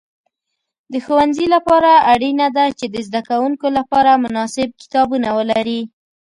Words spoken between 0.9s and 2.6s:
د ښوونځي لپاره اړینه